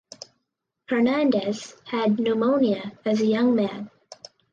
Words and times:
Hernandez 0.89 1.75
had 1.85 2.19
pneumonia 2.19 2.93
as 3.05 3.21
young 3.21 3.53
man. 3.53 3.91